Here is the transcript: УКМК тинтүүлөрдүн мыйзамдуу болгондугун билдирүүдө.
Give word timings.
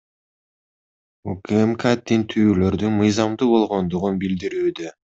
УКМК 1.33 1.85
тинтүүлөрдүн 2.07 2.99
мыйзамдуу 3.05 3.55
болгондугун 3.55 4.23
билдирүүдө. 4.27 4.95